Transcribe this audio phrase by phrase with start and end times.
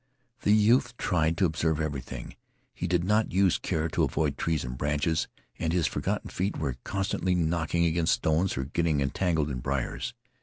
[0.41, 2.35] The youth tried to observe everything.
[2.73, 5.27] He did not use care to avoid trees and branches,
[5.59, 10.15] and his forgotten feet were constantly knocking against stones or getting entangled in briers.